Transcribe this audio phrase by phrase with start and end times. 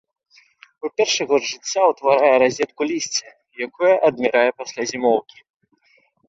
[0.87, 3.29] У першы год жыцця ўтварае разетку лісця,
[3.67, 5.37] якое адмірае пасля зімоўкі.